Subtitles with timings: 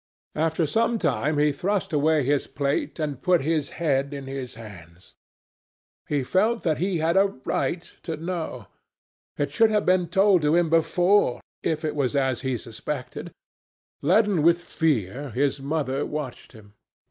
[0.33, 5.13] After some time, he thrust away his plate and put his head in his hands.
[6.07, 8.65] He felt that he had a right to know.
[9.37, 13.31] It should have been told to him before, if it was as he suspected.
[14.01, 16.73] Leaden with fear, his mother watched him.